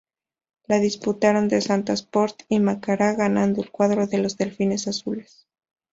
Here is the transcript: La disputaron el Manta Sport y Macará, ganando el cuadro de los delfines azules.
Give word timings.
La 0.65 0.79
disputaron 0.79 1.47
el 1.53 1.63
Manta 1.69 1.93
Sport 1.93 2.45
y 2.49 2.59
Macará, 2.59 3.13
ganando 3.13 3.61
el 3.61 3.69
cuadro 3.69 4.07
de 4.07 4.17
los 4.17 4.35
delfines 4.35 4.87
azules. 4.87 5.45